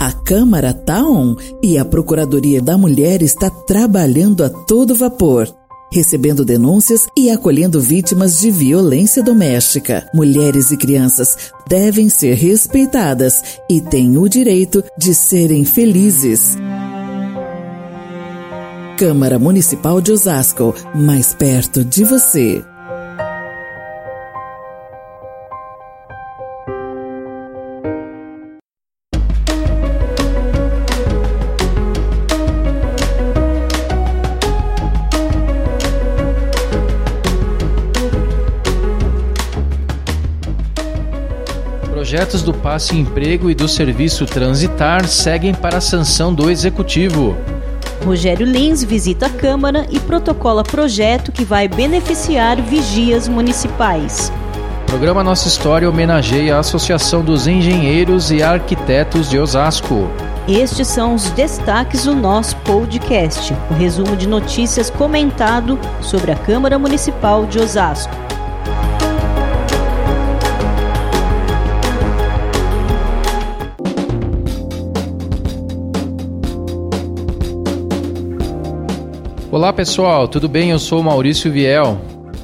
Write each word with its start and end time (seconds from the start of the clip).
A 0.00 0.12
Câmara 0.12 0.72
tá 0.72 1.04
on 1.04 1.36
e 1.62 1.76
a 1.76 1.84
Procuradoria 1.84 2.62
da 2.62 2.78
Mulher 2.78 3.20
está 3.20 3.50
trabalhando 3.50 4.42
a 4.42 4.48
todo 4.48 4.94
vapor 4.94 5.46
recebendo 5.92 6.44
denúncias 6.44 7.06
e 7.16 7.30
acolhendo 7.30 7.80
vítimas 7.80 8.38
de 8.38 8.50
violência 8.50 9.22
doméstica. 9.22 10.08
Mulheres 10.14 10.70
e 10.70 10.76
crianças 10.76 11.52
devem 11.68 12.08
ser 12.08 12.34
respeitadas 12.34 13.58
e 13.68 13.80
têm 13.80 14.16
o 14.16 14.28
direito 14.28 14.84
de 14.96 15.14
serem 15.14 15.64
felizes. 15.64 16.56
Câmara 18.96 19.38
Municipal 19.38 20.00
de 20.00 20.12
Osasco, 20.12 20.74
mais 20.94 21.34
perto 21.34 21.84
de 21.84 22.04
você. 22.04 22.62
Projetos 42.10 42.42
do 42.42 42.52
Passe 42.52 42.96
Emprego 42.96 43.48
e 43.48 43.54
do 43.54 43.68
Serviço 43.68 44.26
Transitar 44.26 45.06
seguem 45.06 45.54
para 45.54 45.78
a 45.78 45.80
sanção 45.80 46.34
do 46.34 46.50
Executivo. 46.50 47.36
Rogério 48.04 48.44
Lins 48.44 48.82
visita 48.82 49.26
a 49.26 49.30
Câmara 49.30 49.86
e 49.88 50.00
protocola 50.00 50.64
projeto 50.64 51.30
que 51.30 51.44
vai 51.44 51.68
beneficiar 51.68 52.60
vigias 52.60 53.28
municipais. 53.28 54.32
O 54.82 54.86
programa 54.86 55.22
Nossa 55.22 55.46
História 55.46 55.88
homenageia 55.88 56.56
a 56.56 56.58
Associação 56.58 57.22
dos 57.22 57.46
Engenheiros 57.46 58.32
e 58.32 58.42
Arquitetos 58.42 59.30
de 59.30 59.38
Osasco. 59.38 60.10
Estes 60.48 60.88
são 60.88 61.14
os 61.14 61.30
destaques 61.30 62.06
do 62.06 62.14
nosso 62.16 62.56
podcast, 62.56 63.54
o 63.70 63.74
resumo 63.74 64.16
de 64.16 64.26
notícias 64.26 64.90
comentado 64.90 65.78
sobre 66.00 66.32
a 66.32 66.34
Câmara 66.34 66.76
Municipal 66.76 67.46
de 67.46 67.60
Osasco. 67.60 68.29
Olá 79.52 79.72
pessoal, 79.72 80.28
tudo 80.28 80.48
bem? 80.48 80.70
Eu 80.70 80.78
sou 80.78 81.02
Maurício 81.02 81.50
Viel. 81.50 81.98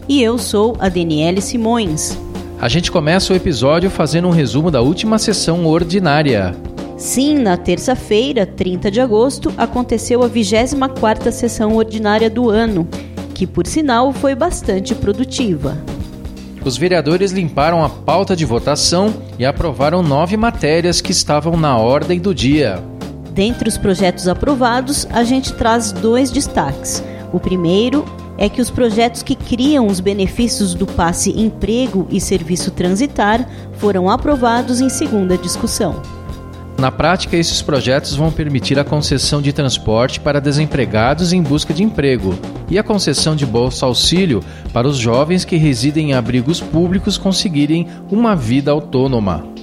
E 0.08 0.20
eu 0.20 0.36
sou 0.38 0.74
a 0.80 0.88
Daniele 0.88 1.40
Simões. 1.40 2.18
A 2.60 2.68
gente 2.68 2.90
começa 2.90 3.32
o 3.32 3.36
episódio 3.36 3.88
fazendo 3.88 4.26
um 4.26 4.32
resumo 4.32 4.72
da 4.72 4.80
última 4.80 5.16
sessão 5.16 5.64
ordinária. 5.66 6.52
Sim, 6.96 7.38
na 7.38 7.56
terça-feira, 7.56 8.44
30 8.44 8.90
de 8.90 9.00
agosto, 9.00 9.54
aconteceu 9.56 10.24
a 10.24 10.28
24ª 10.28 11.30
sessão 11.30 11.76
ordinária 11.76 12.28
do 12.28 12.50
ano, 12.50 12.88
que 13.32 13.46
por 13.46 13.68
sinal 13.68 14.12
foi 14.12 14.34
bastante 14.34 14.92
produtiva. 14.92 15.78
Os 16.64 16.76
vereadores 16.76 17.30
limparam 17.30 17.84
a 17.84 17.88
pauta 17.88 18.34
de 18.34 18.44
votação 18.44 19.14
e 19.38 19.46
aprovaram 19.46 20.02
nove 20.02 20.36
matérias 20.36 21.00
que 21.00 21.12
estavam 21.12 21.56
na 21.56 21.78
ordem 21.78 22.18
do 22.18 22.34
dia. 22.34 22.82
Dentre 23.36 23.68
os 23.68 23.76
projetos 23.76 24.26
aprovados, 24.28 25.06
a 25.10 25.22
gente 25.22 25.52
traz 25.52 25.92
dois 25.92 26.30
destaques. 26.30 27.04
O 27.34 27.38
primeiro 27.38 28.02
é 28.38 28.48
que 28.48 28.62
os 28.62 28.70
projetos 28.70 29.22
que 29.22 29.36
criam 29.36 29.88
os 29.88 30.00
benefícios 30.00 30.74
do 30.74 30.86
passe 30.86 31.38
emprego 31.38 32.08
e 32.10 32.18
serviço 32.18 32.70
transitar 32.70 33.46
foram 33.74 34.08
aprovados 34.08 34.80
em 34.80 34.88
segunda 34.88 35.36
discussão. 35.36 36.00
Na 36.78 36.90
prática, 36.90 37.36
esses 37.36 37.60
projetos 37.60 38.14
vão 38.14 38.32
permitir 38.32 38.78
a 38.78 38.84
concessão 38.84 39.42
de 39.42 39.52
transporte 39.52 40.18
para 40.18 40.40
desempregados 40.40 41.34
em 41.34 41.42
busca 41.42 41.74
de 41.74 41.82
emprego 41.82 42.34
e 42.70 42.78
a 42.78 42.82
concessão 42.82 43.36
de 43.36 43.44
bolsa 43.44 43.84
auxílio 43.84 44.42
para 44.72 44.88
os 44.88 44.96
jovens 44.96 45.44
que 45.44 45.56
residem 45.56 46.10
em 46.10 46.14
abrigos 46.14 46.58
públicos 46.58 47.18
conseguirem 47.18 47.86
uma 48.10 48.34
vida 48.34 48.70
autônoma. 48.70 49.55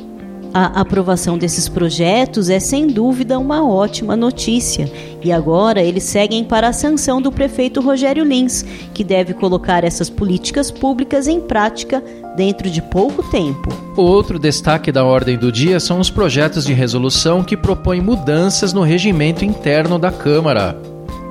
A 0.53 0.81
aprovação 0.81 1.35
desses 1.35 1.67
projetos 1.67 2.47
é 2.47 2.59
sem 2.59 2.85
dúvida 2.85 3.39
uma 3.39 3.67
ótima 3.67 4.15
notícia 4.15 4.87
e 5.23 5.31
agora 5.31 5.81
eles 5.81 6.03
seguem 6.03 6.43
para 6.43 6.67
a 6.67 6.73
sanção 6.73 7.19
do 7.19 7.31
prefeito 7.31 7.81
Rogério 7.81 8.23
Lins, 8.23 8.63
que 8.93 9.03
deve 9.03 9.33
colocar 9.33 9.83
essas 9.83 10.11
políticas 10.11 10.69
públicas 10.69 11.27
em 11.27 11.41
prática 11.41 12.03
dentro 12.35 12.69
de 12.69 12.83
pouco 12.83 13.23
tempo. 13.31 13.69
Outro 13.97 14.37
destaque 14.37 14.91
da 14.91 15.03
ordem 15.03 15.39
do 15.39 15.51
dia 15.51 15.79
são 15.79 15.99
os 15.99 16.11
projetos 16.11 16.65
de 16.65 16.73
resolução 16.73 17.43
que 17.43 17.57
propõem 17.57 18.01
mudanças 18.01 18.73
no 18.73 18.83
regimento 18.83 19.43
interno 19.43 19.97
da 19.97 20.11
Câmara. 20.11 20.79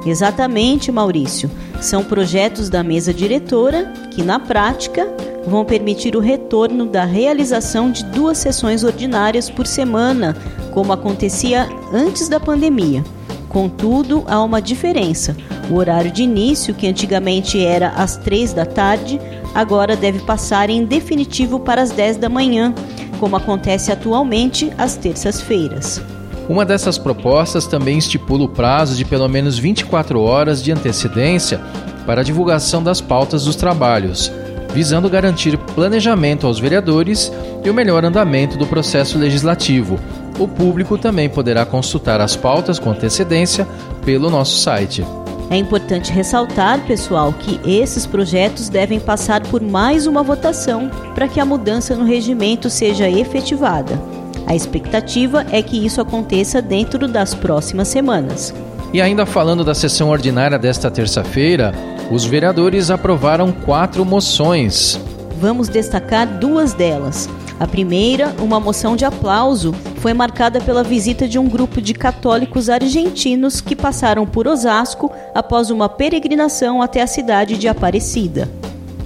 Exatamente, 0.04 0.90
Maurício. 0.90 1.48
São 1.80 2.02
projetos 2.02 2.68
da 2.68 2.82
mesa 2.82 3.14
diretora 3.14 3.92
que, 4.10 4.22
na 4.22 4.40
prática, 4.40 5.06
vão 5.46 5.64
permitir 5.64 6.16
o 6.16 6.20
retorno 6.20 6.86
da 6.86 7.04
realização 7.04 7.90
de 7.90 8.04
duas 8.04 8.38
sessões 8.38 8.84
ordinárias 8.84 9.50
por 9.50 9.66
semana, 9.66 10.36
como 10.70 10.92
acontecia 10.92 11.68
antes 11.92 12.28
da 12.28 12.38
pandemia. 12.38 13.04
Contudo, 13.48 14.24
há 14.26 14.42
uma 14.42 14.62
diferença. 14.62 15.36
O 15.70 15.74
horário 15.74 16.10
de 16.10 16.22
início, 16.22 16.74
que 16.74 16.86
antigamente 16.86 17.62
era 17.62 17.90
às 17.90 18.16
três 18.16 18.52
da 18.52 18.64
tarde, 18.64 19.20
agora 19.54 19.94
deve 19.94 20.20
passar 20.20 20.70
em 20.70 20.84
definitivo 20.84 21.60
para 21.60 21.82
as 21.82 21.90
10 21.90 22.16
da 22.16 22.28
manhã, 22.28 22.74
como 23.20 23.36
acontece 23.36 23.92
atualmente 23.92 24.72
às 24.78 24.96
terças-feiras. 24.96 26.00
Uma 26.48 26.64
dessas 26.64 26.98
propostas 26.98 27.66
também 27.66 27.98
estipula 27.98 28.44
o 28.44 28.48
prazo 28.48 28.96
de 28.96 29.04
pelo 29.04 29.28
menos 29.28 29.58
24 29.58 30.20
horas 30.20 30.62
de 30.62 30.72
antecedência 30.72 31.60
para 32.06 32.22
a 32.22 32.24
divulgação 32.24 32.82
das 32.82 33.00
pautas 33.00 33.44
dos 33.44 33.54
trabalhos 33.54 34.32
visando 34.72 35.08
garantir 35.08 35.56
planejamento 35.58 36.46
aos 36.46 36.58
vereadores 36.58 37.32
e 37.64 37.70
o 37.70 37.74
melhor 37.74 38.04
andamento 38.04 38.56
do 38.56 38.66
processo 38.66 39.18
legislativo. 39.18 39.98
O 40.38 40.48
público 40.48 40.96
também 40.96 41.28
poderá 41.28 41.64
consultar 41.64 42.20
as 42.20 42.34
pautas 42.34 42.78
com 42.78 42.90
antecedência 42.90 43.66
pelo 44.04 44.30
nosso 44.30 44.58
site. 44.58 45.04
É 45.50 45.56
importante 45.56 46.10
ressaltar, 46.10 46.80
pessoal, 46.86 47.32
que 47.32 47.60
esses 47.70 48.06
projetos 48.06 48.70
devem 48.70 48.98
passar 48.98 49.42
por 49.42 49.60
mais 49.60 50.06
uma 50.06 50.22
votação 50.22 50.90
para 51.14 51.28
que 51.28 51.38
a 51.38 51.44
mudança 51.44 51.94
no 51.94 52.04
regimento 52.04 52.70
seja 52.70 53.08
efetivada. 53.08 54.00
A 54.46 54.54
expectativa 54.54 55.44
é 55.50 55.62
que 55.62 55.84
isso 55.84 56.00
aconteça 56.00 56.62
dentro 56.62 57.06
das 57.06 57.34
próximas 57.34 57.88
semanas. 57.88 58.54
E 58.92 59.00
ainda 59.00 59.24
falando 59.24 59.64
da 59.64 59.74
sessão 59.74 60.08
ordinária 60.08 60.58
desta 60.58 60.90
terça-feira, 60.90 61.72
os 62.12 62.26
vereadores 62.26 62.90
aprovaram 62.90 63.50
quatro 63.50 64.04
moções. 64.04 65.00
Vamos 65.40 65.70
destacar 65.70 66.26
duas 66.38 66.74
delas. 66.74 67.26
A 67.58 67.66
primeira, 67.66 68.34
uma 68.38 68.60
moção 68.60 68.94
de 68.94 69.06
aplauso, 69.06 69.74
foi 69.96 70.12
marcada 70.12 70.60
pela 70.60 70.84
visita 70.84 71.26
de 71.26 71.38
um 71.38 71.48
grupo 71.48 71.80
de 71.80 71.94
católicos 71.94 72.68
argentinos 72.68 73.62
que 73.62 73.74
passaram 73.74 74.26
por 74.26 74.46
Osasco 74.46 75.10
após 75.34 75.70
uma 75.70 75.88
peregrinação 75.88 76.82
até 76.82 77.00
a 77.00 77.06
cidade 77.06 77.56
de 77.56 77.66
Aparecida. 77.66 78.46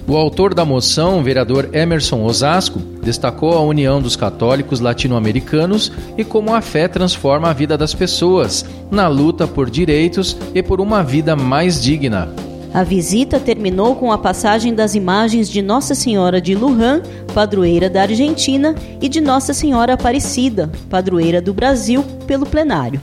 O 0.05 0.17
autor 0.17 0.53
da 0.53 0.65
moção, 0.65 1.19
o 1.19 1.23
vereador 1.23 1.69
Emerson 1.71 2.23
Osasco, 2.23 2.79
destacou 3.01 3.53
a 3.53 3.61
união 3.61 4.01
dos 4.01 4.17
católicos 4.17 4.81
latino-americanos 4.81 5.93
e 6.17 6.25
como 6.25 6.53
a 6.53 6.59
fé 6.61 6.89
transforma 6.89 7.49
a 7.49 7.53
vida 7.53 7.77
das 7.77 7.93
pessoas 7.93 8.65
na 8.91 9.07
luta 9.07 9.47
por 9.47 9.69
direitos 9.69 10.37
e 10.53 10.61
por 10.61 10.81
uma 10.81 11.03
vida 11.03 11.37
mais 11.37 11.81
digna. 11.81 12.46
A 12.73 12.83
visita 12.83 13.39
terminou 13.39 13.95
com 13.95 14.11
a 14.11 14.17
passagem 14.17 14.73
das 14.73 14.93
imagens 14.93 15.49
de 15.49 15.61
Nossa 15.61 15.95
Senhora 15.95 16.39
de 16.39 16.53
Lujan, 16.53 17.01
padroeira 17.33 17.89
da 17.89 18.03
Argentina, 18.03 18.75
e 19.01 19.09
de 19.09 19.21
Nossa 19.21 19.53
Senhora 19.53 19.93
Aparecida, 19.93 20.71
padroeira 20.89 21.41
do 21.41 21.53
Brasil, 21.53 22.03
pelo 22.27 22.45
plenário. 22.45 23.01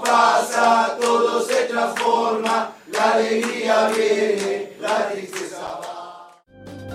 passa 0.00 0.96
todo 1.00 1.42
se 1.42 1.64
transforma, 1.64 2.72
la 2.92 3.12
alegría 3.12 3.88
viene. 3.94 4.69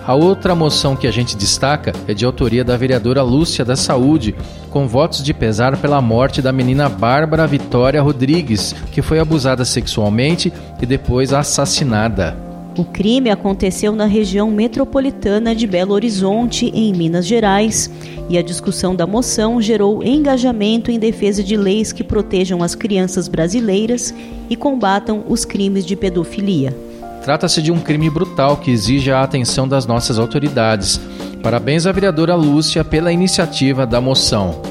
A 0.06 0.14
outra 0.14 0.54
moção 0.54 0.94
que 0.94 1.08
a 1.08 1.10
gente 1.10 1.36
destaca 1.36 1.92
é 2.06 2.14
de 2.14 2.24
autoria 2.24 2.62
da 2.62 2.76
vereadora 2.76 3.24
Lúcia 3.24 3.64
da 3.64 3.74
Saúde, 3.74 4.36
com 4.70 4.86
votos 4.86 5.20
de 5.20 5.34
pesar 5.34 5.76
pela 5.78 6.00
morte 6.00 6.40
da 6.40 6.52
menina 6.52 6.88
Bárbara 6.88 7.44
Vitória 7.44 8.00
Rodrigues, 8.00 8.72
que 8.92 9.02
foi 9.02 9.18
abusada 9.18 9.64
sexualmente 9.64 10.52
e 10.80 10.86
depois 10.86 11.32
assassinada. 11.32 12.36
O 12.78 12.84
crime 12.84 13.30
aconteceu 13.30 13.96
na 13.96 14.04
região 14.04 14.48
metropolitana 14.48 15.56
de 15.56 15.66
Belo 15.66 15.92
Horizonte, 15.92 16.66
em 16.72 16.92
Minas 16.92 17.26
Gerais, 17.26 17.90
e 18.28 18.38
a 18.38 18.42
discussão 18.42 18.94
da 18.94 19.08
moção 19.08 19.60
gerou 19.60 20.04
engajamento 20.04 20.88
em 20.88 21.00
defesa 21.00 21.42
de 21.42 21.56
leis 21.56 21.92
que 21.92 22.04
protejam 22.04 22.62
as 22.62 22.76
crianças 22.76 23.26
brasileiras 23.26 24.14
e 24.48 24.54
combatam 24.54 25.24
os 25.26 25.44
crimes 25.44 25.84
de 25.84 25.96
pedofilia. 25.96 26.85
Trata-se 27.26 27.60
de 27.60 27.72
um 27.72 27.80
crime 27.80 28.08
brutal 28.08 28.56
que 28.56 28.70
exige 28.70 29.10
a 29.10 29.20
atenção 29.20 29.66
das 29.66 29.84
nossas 29.84 30.16
autoridades. 30.16 31.00
Parabéns 31.42 31.84
à 31.84 31.90
vereadora 31.90 32.36
Lúcia 32.36 32.84
pela 32.84 33.10
iniciativa 33.12 33.84
da 33.84 34.00
moção. 34.00 34.62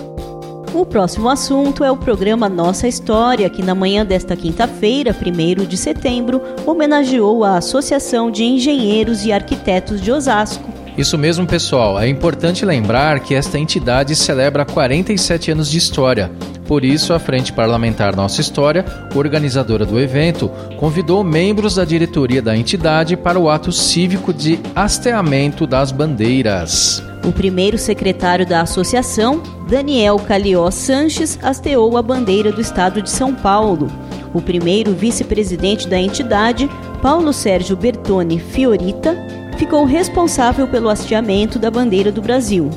O 0.74 0.86
próximo 0.86 1.28
assunto 1.28 1.84
é 1.84 1.92
o 1.92 1.98
programa 1.98 2.48
Nossa 2.48 2.88
História, 2.88 3.50
que 3.50 3.62
na 3.62 3.76
manhã 3.76 4.06
desta 4.06 4.38
quinta-feira, 4.38 5.14
1 5.14 5.66
de 5.66 5.76
setembro, 5.76 6.42
homenageou 6.66 7.44
a 7.44 7.58
Associação 7.58 8.32
de 8.32 8.46
Engenheiros 8.46 9.26
e 9.26 9.34
Arquitetos 9.34 10.00
de 10.00 10.14
Osasco. 10.14 10.72
Isso 10.98 11.18
mesmo, 11.18 11.46
pessoal. 11.46 12.00
É 12.00 12.08
importante 12.08 12.64
lembrar 12.64 13.20
que 13.20 13.36
esta 13.36 13.60
entidade 13.60 14.16
celebra 14.16 14.64
47 14.64 15.52
anos 15.52 15.70
de 15.70 15.78
história. 15.78 16.32
Por 16.68 16.84
isso, 16.84 17.14
a 17.14 17.20
Frente 17.20 17.54
Parlamentar 17.54 18.16
Nossa 18.16 18.42
História, 18.42 18.84
organizadora 19.14 19.86
do 19.86 20.00
evento, 20.00 20.50
convidou 20.78 21.24
membros 21.24 21.76
da 21.76 21.86
diretoria 21.86 22.42
da 22.42 22.58
entidade 22.58 23.16
para 23.16 23.40
o 23.40 23.50
ato 23.50 23.72
cívico 23.72 24.34
de 24.34 24.60
hasteamento 24.76 25.68
das 25.68 25.92
bandeiras. 25.92 27.04
O 27.24 27.32
primeiro 27.32 27.78
secretário 27.78 28.46
da 28.48 28.62
associação, 28.62 29.42
Daniel 29.70 30.18
Calió 30.18 30.70
Sanches, 30.72 31.38
hasteou 31.42 31.98
a 31.98 32.02
bandeira 32.02 32.52
do 32.52 32.62
estado 32.62 33.02
de 33.02 33.10
São 33.10 33.34
Paulo. 33.34 33.88
O 34.34 34.42
primeiro 34.42 34.92
vice-presidente 34.92 35.88
da 35.88 35.98
entidade, 36.00 36.70
Paulo 37.02 37.32
Sérgio 37.32 37.78
Bertone 37.78 38.40
Fiorita, 38.40 39.16
ficou 39.58 39.86
responsável 39.86 40.68
pelo 40.68 40.90
hasteamento 40.90 41.58
da 41.58 41.72
bandeira 41.72 42.12
do 42.12 42.22
Brasil. 42.22 42.70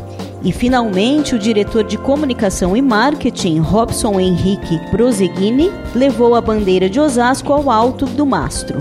E 0.42 0.52
finalmente, 0.52 1.34
o 1.34 1.38
diretor 1.38 1.82
de 1.82 1.98
comunicação 1.98 2.76
e 2.76 2.82
marketing, 2.82 3.58
Robson 3.58 4.20
Henrique 4.20 4.78
Proseguini, 4.90 5.70
levou 5.94 6.34
a 6.34 6.40
bandeira 6.40 6.88
de 6.88 7.00
Osasco 7.00 7.52
ao 7.52 7.70
alto 7.70 8.06
do 8.06 8.24
mastro. 8.24 8.78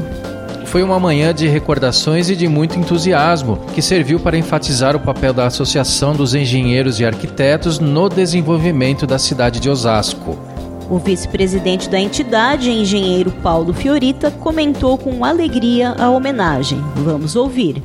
Foi 0.65 0.83
uma 0.83 1.00
manhã 1.00 1.33
de 1.33 1.48
recordações 1.48 2.30
e 2.30 2.36
de 2.36 2.48
muito 2.48 2.77
entusiasmo, 2.77 3.57
que 3.74 3.81
serviu 3.81 4.19
para 4.19 4.38
enfatizar 4.38 4.95
o 4.95 5.00
papel 5.00 5.33
da 5.33 5.48
Associação 5.48 6.13
dos 6.13 6.36
Engenheiros 6.36 7.00
e 7.00 7.06
Arquitetos 7.06 7.80
no 7.80 8.09
desenvolvimento 8.09 9.07
da 9.07 9.18
cidade 9.18 9.59
de 9.59 9.69
Osasco. 9.69 10.38
O 10.89 11.00
vice-presidente 11.00 11.89
da 11.89 12.00
entidade, 12.00 12.69
engenheiro 12.69 13.31
Paulo 13.44 13.74
Fiorita, 13.74 14.30
comentou 14.30 14.98
com 14.98 15.25
alegria 15.25 15.95
a 15.98 16.09
homenagem. 16.09 16.81
Vamos 16.98 17.36
ouvir. 17.36 17.81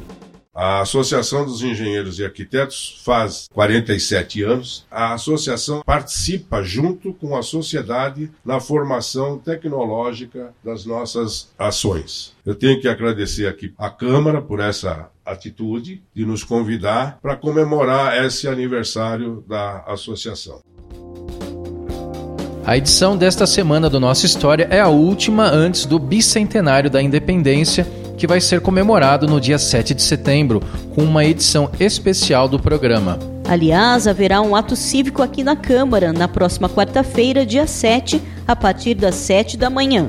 A 0.65 0.83
Associação 0.83 1.45
dos 1.45 1.61
Engenheiros 1.61 2.21
e 2.21 2.25
Arquitetos 2.25 3.01
faz 3.05 3.49
47 3.53 4.45
anos. 4.45 4.87
A 4.89 5.13
associação 5.13 5.83
participa 5.85 6.63
junto 6.63 7.13
com 7.13 7.37
a 7.37 7.43
sociedade 7.43 8.31
na 8.45 8.61
formação 8.61 9.41
tecnológica 9.41 10.55
das 10.65 10.87
nossas 10.87 11.51
ações. 11.59 12.33
Eu 12.47 12.55
tenho 12.55 12.81
que 12.81 12.87
agradecer 12.87 13.49
aqui 13.49 13.75
à 13.77 13.91
Câmara 13.91 14.41
por 14.41 14.61
essa 14.61 15.11
atitude 15.27 16.01
de 16.15 16.25
nos 16.25 16.45
convidar 16.45 17.19
para 17.21 17.35
comemorar 17.35 18.25
esse 18.25 18.47
aniversário 18.47 19.45
da 19.49 19.83
associação. 19.89 20.61
A 22.65 22.77
edição 22.77 23.17
desta 23.17 23.49
semana 23.49 23.91
do 23.91 23.99
Nossa 23.99 24.27
História 24.27 24.69
é 24.71 24.79
a 24.79 24.87
última 24.87 25.51
antes 25.51 25.85
do 25.85 25.99
bicentenário 25.99 26.89
da 26.89 27.03
independência 27.03 27.85
que 28.17 28.27
vai 28.27 28.41
ser 28.41 28.61
comemorado 28.61 29.27
no 29.27 29.41
dia 29.41 29.59
7 29.59 29.95
de 29.95 30.03
setembro, 30.03 30.63
com 30.95 31.03
uma 31.03 31.25
edição 31.25 31.71
especial 31.79 32.49
do 32.49 32.59
programa. 32.59 33.19
Aliás, 33.49 34.07
haverá 34.07 34.41
um 34.41 34.55
ato 34.55 34.77
cívico 34.77 35.23
aqui 35.23 35.43
na 35.43 35.57
Câmara 35.57 36.13
na 36.13 36.29
próxima 36.29 36.69
quarta-feira, 36.69 37.45
dia 37.45 37.67
7, 37.67 38.23
a 38.47 38.55
partir 38.55 38.95
das 38.95 39.15
7 39.17 39.57
da 39.57 39.69
manhã. 39.69 40.07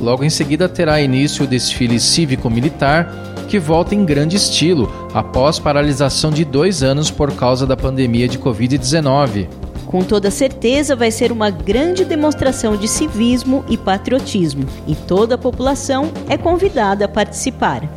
Logo 0.00 0.22
em 0.22 0.30
seguida 0.30 0.68
terá 0.68 1.00
início 1.00 1.44
o 1.44 1.48
desfile 1.48 1.98
cívico-militar, 1.98 3.10
que 3.48 3.58
volta 3.58 3.94
em 3.94 4.04
grande 4.04 4.36
estilo, 4.36 4.92
após 5.14 5.58
paralisação 5.58 6.30
de 6.30 6.44
dois 6.44 6.82
anos 6.82 7.10
por 7.10 7.32
causa 7.32 7.66
da 7.66 7.76
pandemia 7.76 8.28
de 8.28 8.38
Covid-19. 8.38 9.48
Com 9.86 10.02
toda 10.02 10.30
certeza, 10.30 10.96
vai 10.96 11.10
ser 11.10 11.30
uma 11.30 11.48
grande 11.48 12.04
demonstração 12.04 12.76
de 12.76 12.88
civismo 12.88 13.64
e 13.68 13.76
patriotismo, 13.76 14.66
e 14.86 14.94
toda 14.94 15.36
a 15.36 15.38
população 15.38 16.10
é 16.28 16.36
convidada 16.36 17.04
a 17.04 17.08
participar. 17.08 17.88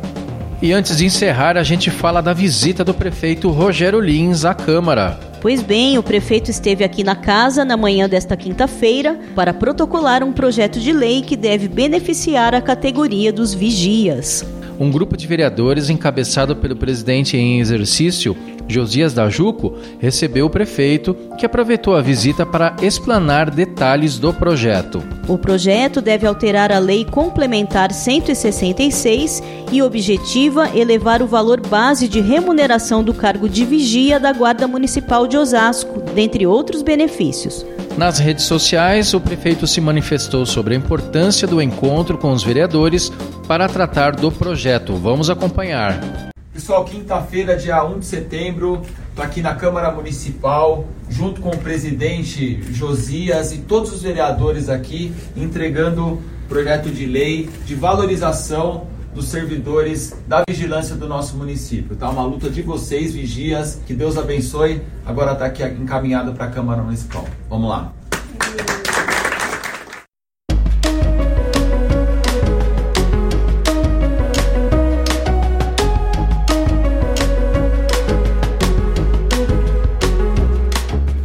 E 0.62 0.72
antes 0.72 0.98
de 0.98 1.06
encerrar, 1.06 1.56
a 1.56 1.62
gente 1.62 1.90
fala 1.90 2.20
da 2.20 2.32
visita 2.32 2.84
do 2.84 2.94
prefeito 2.94 3.50
Rogério 3.50 3.98
Lins 3.98 4.44
à 4.44 4.54
Câmara. 4.54 5.18
Pois 5.40 5.62
bem, 5.62 5.96
o 5.96 6.02
prefeito 6.02 6.50
esteve 6.50 6.84
aqui 6.84 7.02
na 7.02 7.16
casa 7.16 7.64
na 7.64 7.76
manhã 7.76 8.06
desta 8.06 8.36
quinta-feira 8.36 9.18
para 9.34 9.54
protocolar 9.54 10.22
um 10.22 10.32
projeto 10.32 10.78
de 10.78 10.92
lei 10.92 11.22
que 11.22 11.34
deve 11.34 11.66
beneficiar 11.66 12.54
a 12.54 12.60
categoria 12.60 13.32
dos 13.32 13.54
vigias. 13.54 14.44
Um 14.78 14.90
grupo 14.90 15.16
de 15.16 15.26
vereadores 15.26 15.88
encabeçado 15.88 16.54
pelo 16.54 16.76
presidente 16.76 17.38
em 17.38 17.58
exercício, 17.58 18.36
Josias 18.70 19.12
da 19.12 19.28
Juco, 19.28 19.74
recebeu 19.98 20.46
o 20.46 20.50
prefeito, 20.50 21.14
que 21.38 21.44
aproveitou 21.44 21.94
a 21.94 22.00
visita 22.00 22.46
para 22.46 22.76
explanar 22.80 23.50
detalhes 23.50 24.18
do 24.18 24.32
projeto. 24.32 25.02
O 25.28 25.36
projeto 25.36 26.00
deve 26.00 26.26
alterar 26.26 26.72
a 26.72 26.78
Lei 26.78 27.04
Complementar 27.04 27.92
166 27.92 29.42
e 29.70 29.82
objetiva 29.82 30.70
elevar 30.74 31.22
o 31.22 31.26
valor 31.26 31.60
base 31.60 32.08
de 32.08 32.20
remuneração 32.20 33.02
do 33.02 33.14
cargo 33.14 33.48
de 33.48 33.64
vigia 33.64 34.18
da 34.18 34.32
Guarda 34.32 34.66
Municipal 34.66 35.26
de 35.26 35.36
Osasco, 35.36 36.00
dentre 36.14 36.46
outros 36.46 36.82
benefícios. 36.82 37.64
Nas 37.96 38.18
redes 38.18 38.44
sociais, 38.44 39.12
o 39.14 39.20
prefeito 39.20 39.66
se 39.66 39.80
manifestou 39.80 40.46
sobre 40.46 40.74
a 40.74 40.76
importância 40.76 41.46
do 41.46 41.60
encontro 41.60 42.16
com 42.16 42.32
os 42.32 42.42
vereadores 42.42 43.12
para 43.46 43.68
tratar 43.68 44.16
do 44.16 44.30
projeto. 44.30 44.94
Vamos 44.94 45.28
acompanhar. 45.28 46.29
Pessoal, 46.60 46.84
quinta-feira, 46.84 47.56
dia 47.56 47.82
1 47.82 48.00
de 48.00 48.04
setembro, 48.04 48.82
estou 49.08 49.24
aqui 49.24 49.40
na 49.40 49.54
Câmara 49.54 49.90
Municipal, 49.90 50.84
junto 51.08 51.40
com 51.40 51.48
o 51.48 51.56
presidente 51.56 52.62
Josias 52.70 53.50
e 53.52 53.62
todos 53.62 53.90
os 53.94 54.02
vereadores 54.02 54.68
aqui, 54.68 55.10
entregando 55.34 56.20
projeto 56.50 56.90
de 56.90 57.06
lei 57.06 57.48
de 57.64 57.74
valorização 57.74 58.86
dos 59.14 59.28
servidores 59.28 60.14
da 60.28 60.42
vigilância 60.46 60.94
do 60.94 61.08
nosso 61.08 61.34
município. 61.34 61.96
Tá 61.96 62.10
uma 62.10 62.24
luta 62.24 62.50
de 62.50 62.60
vocês, 62.60 63.14
vigias. 63.14 63.80
Que 63.86 63.94
Deus 63.94 64.18
abençoe. 64.18 64.82
Agora 65.06 65.32
está 65.32 65.46
aqui 65.46 65.64
encaminhado 65.64 66.34
para 66.34 66.44
a 66.44 66.50
Câmara 66.50 66.82
Municipal. 66.82 67.24
Vamos 67.48 67.70
lá. 67.70 67.90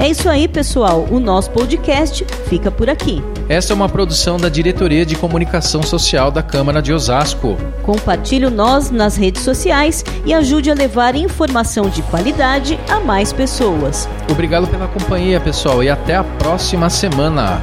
É 0.05 0.09
isso 0.09 0.29
aí, 0.29 0.47
pessoal. 0.47 1.07
O 1.09 1.19
nosso 1.19 1.49
podcast 1.49 2.23
fica 2.47 2.69
por 2.69 2.91
aqui. 2.91 3.23
Esta 3.49 3.73
é 3.73 3.75
uma 3.75 3.89
produção 3.89 4.37
da 4.37 4.49
Diretoria 4.49 5.03
de 5.03 5.15
Comunicação 5.15 5.81
Social 5.81 6.29
da 6.29 6.43
Câmara 6.43 6.79
de 6.79 6.93
Osasco. 6.93 7.57
Compartilhe 7.81 8.45
o 8.45 8.51
nós 8.51 8.91
nas 8.91 9.15
redes 9.15 9.41
sociais 9.41 10.05
e 10.23 10.31
ajude 10.31 10.69
a 10.69 10.75
levar 10.75 11.15
informação 11.15 11.89
de 11.89 12.03
qualidade 12.03 12.79
a 12.87 12.99
mais 12.99 13.33
pessoas. 13.33 14.07
Obrigado 14.29 14.67
pela 14.67 14.87
companhia, 14.87 15.39
pessoal, 15.39 15.83
e 15.83 15.89
até 15.89 16.15
a 16.15 16.23
próxima 16.23 16.87
semana. 16.87 17.59